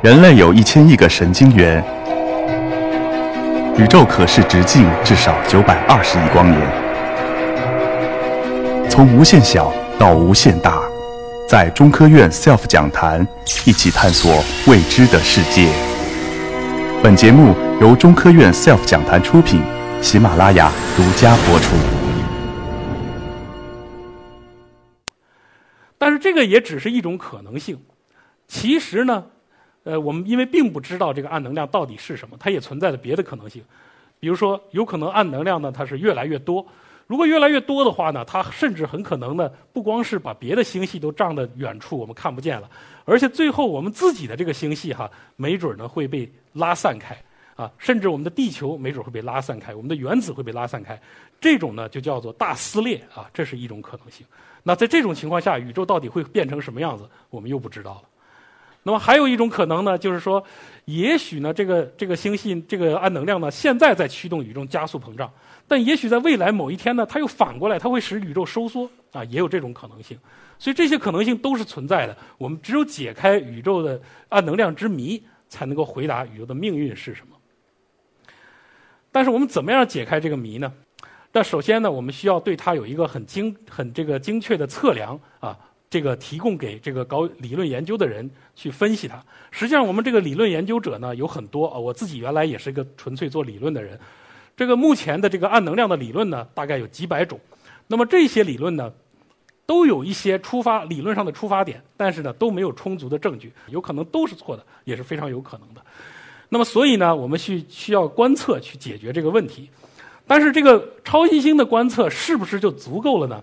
[0.00, 1.82] 人类有一千亿个神经元，
[3.76, 6.60] 宇宙可视直径至少九百二十亿光年。
[8.88, 10.80] 从无限小到无限大，
[11.48, 13.26] 在中科院 SELF 讲坛
[13.66, 15.68] 一起探索未知的世界。
[17.02, 19.60] 本节目由中科院 SELF 讲坛出品，
[20.00, 21.74] 喜马拉雅独家播出。
[25.98, 27.80] 但是这个也只是一种可能性。
[28.46, 29.24] 其实呢，
[29.88, 33.62] 呃，我们因为并不知道这个暗能量到底是什么，它也存在着别的可能性。
[34.20, 36.66] 比如说，有可能暗能量呢，它是越来越多。
[37.06, 42.68] 如果越来越多的话呢，它甚至很可能呢，不光是把别的星系都胀得远处我们看不见了，
[43.06, 47.16] 而且最后我们自己的这个星系哈，没准呢会被拉散开
[47.56, 51.00] 啊，甚至我们的地球没准会被拉散开，我们的原子会被拉散开。
[51.40, 54.26] 这种呢就叫做大撕裂啊，这是一种可能性。
[54.62, 58.02] 那在这种情况下，宇宙到底会变成什么样子，我们又不知道了。
[58.82, 60.42] 那么还有一种可能呢，就是说，
[60.86, 65.30] 也许呢，这个这个星系这个暗能量呢，现在在驱动宇宙加速膨胀。
[65.66, 70.18] 但也许在未来某一天呢，它又反过来，它会使宇宙收缩啊，也有这种可能性。
[70.58, 72.16] 所以这些可能性都是存在的。
[72.38, 77.36] 我们只有解开宇宙的暗能量之谜，才能够回答宇宙的命运是什么。
[79.12, 80.72] 但是我们怎么样解开这个谜呢？
[81.30, 85.56] 那首先呢，我们需要对它有一个很精、很这个精确的测量啊，
[85.90, 89.22] 这个提供给这个搞理论研究的人去分析它。
[89.50, 93.98] 实际上，我们这个理论研究者呢有很多啊，我自己原来也是一个纯粹做理论的人。
[94.56, 97.38] 这个目前的这个暗能量的理论呢，大概有几百种。
[97.86, 98.92] 那么这些理论呢，
[99.64, 105.80] 都有一些出发理论上的出发点，但是呢都没有充足的证据，有可能都是错的，也是非常有可能的。
[106.50, 109.70] 那么所以呢，我们需需要观测去解决这个问题。
[110.26, 113.42] 但是这个超新星的观测是不是就足够了呢？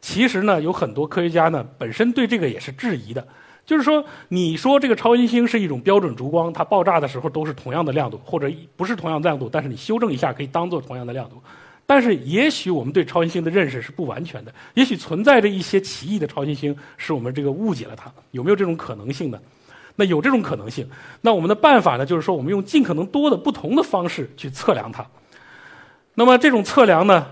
[0.00, 3.26] 其实呢，有很多科学家呢本身对这个也是质疑的。
[3.66, 11.36] 就是说，你说这个超新星是一种标准烛光，它爆炸的时候都是同样的亮度，或者不是同样的亮度，但是你修正一下可以当做同样的亮度。
[11.84, 18.10] 但是，也许我们对超新星的认识是不完全的，也许存在着一些奇异的超新星，使我们这个误解了它。
[18.30, 19.38] 有没有这种可能性呢？
[19.96, 20.88] 那有这种可能性。
[21.20, 25.06] 那我们的办法呢，就是说，我们用尽可能多的不同的方式去测量它。
[26.14, 27.26] 那么，这种测量呢，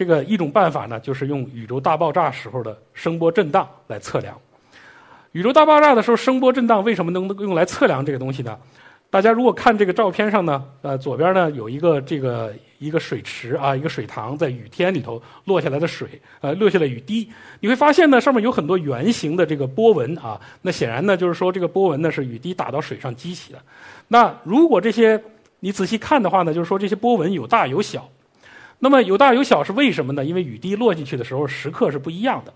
[0.00, 4.34] 这个一种办法呢，就是用宇宙大爆炸时候的声波震荡来测量。
[5.32, 8.56] 宇宙大爆炸的时候，声波震荡为什么能用来测量这个东西呢？
[9.10, 16.08] 大家如果看这个照片上呢，呃，左边呢有一个这个一个水池啊，一个水塘在雨天里头落下来的水，
[16.40, 17.30] 呃，落下来雨滴，
[17.60, 20.40] 你会发现呢，上面有很多圆形的这个波纹啊。
[20.62, 23.58] 那显然呢，就是说这个波纹呢是雨滴打到水上激起的。
[24.08, 25.22] 那如果这些
[25.58, 28.08] 你仔细看的话呢，就是说这些波纹有大有小。
[28.80, 30.24] 那么有大有小是为什么呢？
[30.24, 32.52] 因为雨滴落进去的时候时刻是不一样的。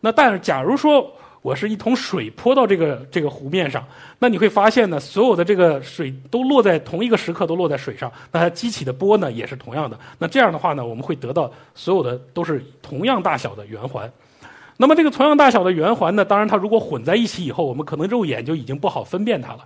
[0.00, 1.10] 那但是假如说。
[1.42, 3.82] 我是一桶水泼到这个这个湖面上，
[4.18, 9.98] 那你会发现呢，所有的这个水都落在同一个时刻都落在水上，那它激起的波呢也是同样的。
[10.18, 14.12] 那这样的话呢，我们会得到所有的都是同样大小的圆环。
[14.76, 19.60] 那么这个同样大小的圆环呢，当然它如果混在一起以后，我们可能肉眼就已经不好分辨它了。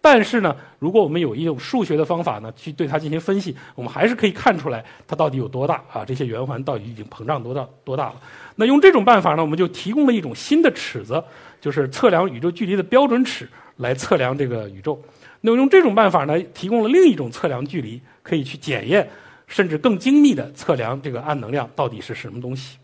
[0.00, 6.04] 但是呢，如果我们有一种数学的方法呢，去对它进行分析，我们还是可以看出来它到底有多大啊？
[6.04, 8.14] 这些圆环到底已经膨胀多大多大了？
[8.56, 11.22] 那用这种办法呢，我们就提供了一种新的尺子，
[11.60, 15.00] 就是测量宇宙距离的标准尺，来测量这个宇宙。
[15.40, 19.08] 那么用这种办法呢，提供了另一种测量距离，可以去检验，
[19.46, 22.78] 甚至更精密的测量这个暗能量到底是什么东西。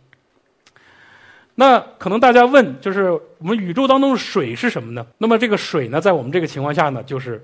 [1.57, 5.07] 那可能大家问，就是我们宇宙当中的水是什么呢？
[5.19, 7.41] 那么这个水呢，在我们这个情况下呢，就是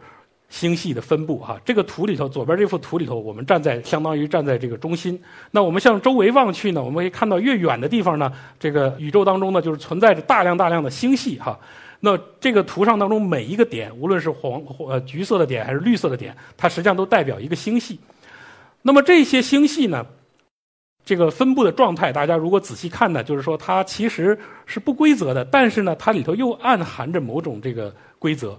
[0.49, 1.61] 星系的分布哈。
[1.65, 5.17] 这个图里头，左边这幅图里头，我们站在相当于站在这个中心。
[5.53, 11.57] 那我们向周围望去呢，我们可以看到越远的地方呢，这个宇宙当中呢，就是存在着大量大量的星系哈。
[12.01, 18.01] 那这个图上当中每一个点，无论是黄呃橘色的点还是绿色的点，它实际上都代表一个星系。
[18.83, 20.05] 那么这些星系呢？
[21.11, 28.57] 这个分布的状态，大家如果仔细看呢，就是说它其实是不规则的，但是呢，它里头又暗含着某种这个规则，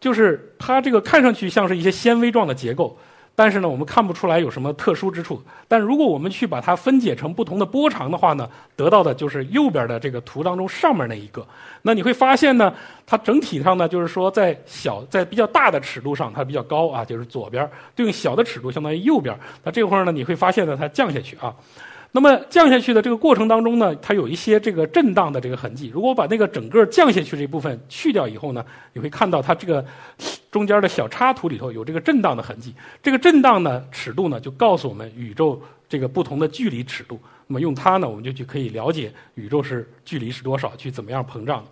[0.00, 2.98] 就是它这个看上去像是一些纤维状的结构。
[3.36, 5.42] 但是呢，我们看不出来有什么特殊之处。
[5.66, 11.44] 但如果我们去把它分解成不同的波长的话呢，得到的就是右边的这个图当中上面那一个。
[11.82, 12.72] 那你会发现呢，
[13.04, 19.36] 它整体上呢，就是说在小在比较大的尺度上它比较高啊，就是左边对应小的尺度相当于右边。
[19.64, 21.52] 那这块儿呢，你会发现呢，它降下去啊。
[22.16, 25.90] 那么降下去的这个过程当中呢，它有一些这个震荡的这个痕迹。
[25.92, 29.84] 如果把那个整个降下去这部分去掉以后呢，你会看到它这个
[30.48, 32.72] 中间的小插图里头有这个震荡的痕迹。
[33.02, 37.18] 这个震荡呢，尺度呢，就告诉我们宇宙这个不同的距离尺度。
[37.48, 41.64] 那么用它呢，我们就去可以了解宇宙是距离是多少，去怎么样膨胀。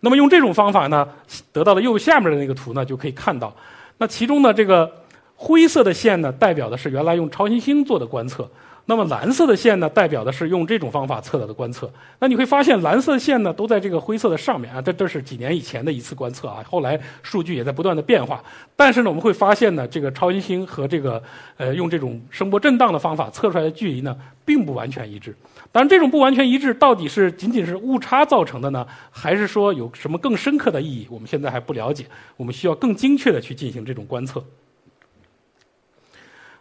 [0.00, 1.08] 那么用这种方法呢，
[1.50, 3.56] 得到的右下面的那个图呢，就可以看到，
[3.96, 4.92] 那其中呢这个
[5.34, 8.46] 灰色的线呢，代表的是原来用超新星做的观测。
[8.90, 11.92] 那么蓝色的线呢，代表的是用这种方法测到的观测。
[12.18, 14.80] 那你会发现，蓝色线呢都在这个灰色的上面啊。
[14.80, 18.42] 这这是几年以前的一次观测啊，后来数据也在不断的变化。
[18.74, 21.22] 但是呢，我们会发现呢，这个超新星和这个
[21.58, 25.36] 呃用这种声波震荡的方法测出来的距离呢，并不完全一致。
[25.70, 31.06] 当然，这种不完全一致到底是仅仅是误差造成的呢，还是说有什么更深刻的意义？
[31.10, 32.06] 我们现在还不了解。
[32.38, 34.42] 我们需要更精确的去进行这种观测。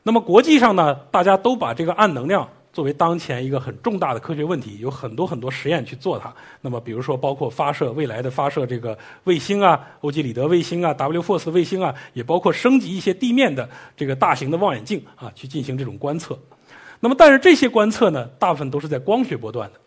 [0.08, 6.34] 那么国际上呢，大家都把这个暗能量作为当前一个很重大的科学问题，有很多很多实验去做它。
[6.62, 16.40] 那么比如说，包括发射未来的发射这个卫星啊，欧几里得卫星啊，W-Force 卫星啊，也包括升级一些地面的这个大型的望远镜啊，去进行这种观测。
[17.02, 19.80] 那么，但是这些观测呢，大部分都是在光学波段的。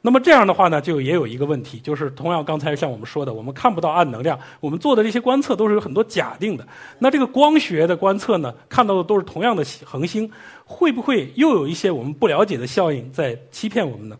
[0.00, 6.66] 那么这样的话呢，就也有一个问题，就是同样刚才像我们说的，我们看不到暗能量，我们做的这些观测都是有很多假定的。
[7.00, 10.30] 那这个光学的观测呢，看到的都是同样的恒星，
[10.64, 14.16] 会不会又有一些我们不了解的效应在欺骗我们呢？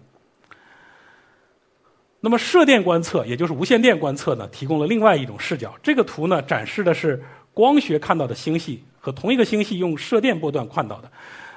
[2.21, 5.73] 那么射电观测，也就是无线电观测呢，提供了另外一种视角。
[5.81, 7.23] 这个图呢，展示的是
[7.55, 11.09] 光学看到的星系和同一个星系用射电波段看到的。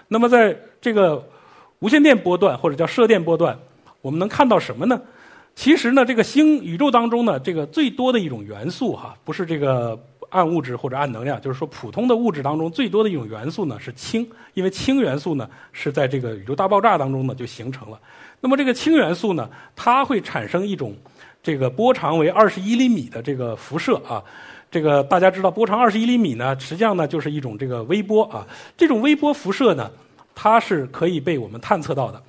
[0.08, 1.28] 那么在这个
[1.80, 3.58] 无线电波段或者叫射电波段。
[4.02, 5.00] 我们能看到什么呢？
[5.54, 10.00] 其实呢，这个星宇宙当中呢，这个最多的一种元素哈，不是这个
[10.30, 18.00] 暗物质或者暗能量，就是说普通的物质当中最多的一种元素呢是氢，因为氢元素呢是在这个宇宙大爆炸当中呢就形成了。
[18.40, 20.96] 那么这个氢元素呢，它会产生一种
[21.44, 24.24] 这个波长为二十一厘米的这个辐射啊。
[24.72, 28.48] 这个大家知道，波长二十一厘米呢，实际上呢就是一种这个微波啊。
[28.78, 29.92] 这种微波辐射呢，
[30.34, 32.24] 它是可以被我们探测到的。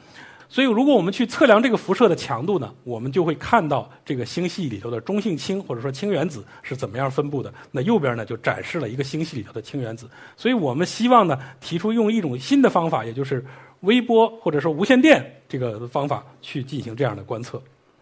[0.52, 7.50] 所以，如果我们去测量这个辐射的强度呢，我们就会看到这个星系里头的中性氢或者说氢原子是怎么样分布的。
[7.70, 10.06] 那右边呢，就展示了一个星系里头的氢原子。
[10.37, 13.43] 所以我们希望呢，提出用一种新的方法，也就是
[13.81, 17.58] 微波或者说无线电这个方法去进行这样的观测。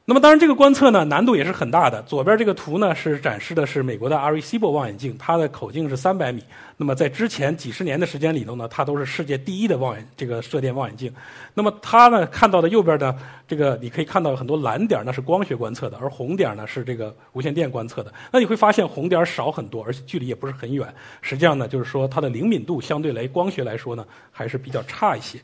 [0.06, 2.02] 那么当然，这个观测呢难度也是很大的。
[2.02, 6.43] 左边这个图呢是展示的是美国的 Arecibo 望远镜，它的口径是三百米。
[6.76, 11.12] 那么在之前几十年的时间里头呢，它都是世界第一的望远这个射电望远镜。
[11.55, 13.14] 那么它呢看到的右边的
[13.47, 18.12] 这个，你可以看到很多蓝点，那是光学观测的，而红点呢是这个无线电观测的。
[18.32, 20.93] 那你会发现红点少很多，而且距离也不是很远。
[21.23, 25.38] 实际上呢，就是说它的灵敏度相对来光学来说呢还是比较差一些。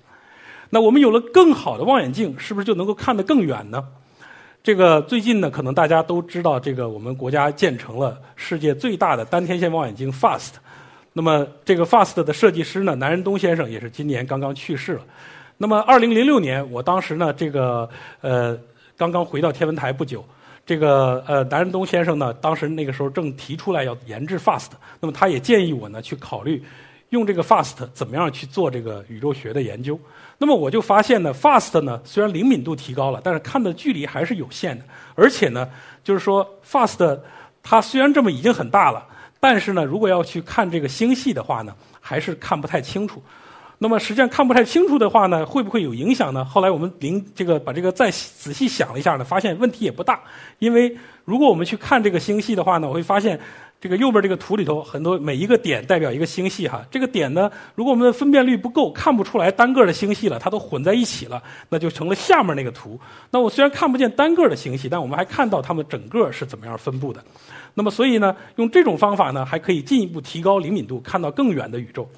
[0.70, 3.85] 那我们有了更好的望远镜，是不是就能够看得更远呢？
[4.67, 10.55] 这个最近呢，可能大家都知道，这个我们国家建成了世界最大的单天线望远镜 FAST。
[11.13, 15.03] 那么这个 FAST 的设计师呢，南仁东先生也是今年刚刚去世了。
[15.57, 17.89] 那么二零零六年，我当时呢，这个
[18.23, 18.59] 呃
[18.97, 20.25] 刚刚回到天文台不久，
[20.67, 26.61] 这个呃南仁东先生呢，当时那个时候正提出来要研制 FAST，那么他也建议我呢去考虑。
[27.11, 29.99] 用这个 FAST 怎么样去做这个宇宙学的研究？
[30.38, 34.85] 那么我就发现呢，FAST 呢虽然灵敏度提高了，但是看的距离还是有限的。
[35.14, 35.67] 而且呢，
[36.03, 37.19] 就是说 FAST
[37.62, 39.06] 它虽然这么已经很大了，
[39.41, 43.23] 但是呢，如果要去看这个星系的话呢，还是看不太清楚。
[43.79, 46.44] 那么实际上看不太清楚的话呢，会不会有影响呢？
[46.44, 50.20] 后来我们临这个把这个再仔细想了一下呢，发现问题也不大。
[50.59, 50.94] 因为
[51.25, 53.41] 如果我们去看这个星系的话呢，我会发现。
[53.78, 56.85] 这个右边这个图里头，很多每一个点代表一个星系哈。
[56.90, 62.99] 这个点呢，如果我们的分辨率不够，看不出来单个的星系了，它都混在一起了，那就成了下面那个图。
[63.30, 67.23] 那我虽然看不见单个的星系，但我们还看到它们整个是怎么样分布的。
[67.75, 72.09] 那么所以呢，用这种方法呢，还可以进一步提高灵敏度，看到更远的宇宙。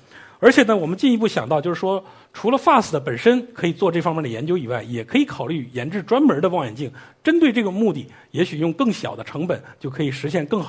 [0.40, 6.88] 而且呢，我们进一步想到，就是说，除了 FAST 本身可以做这方面的研究以外，也可以考虑研制专门的望远镜，
[7.24, 10.66] 针对这个目的，也许用更小的成本就可以实现更好。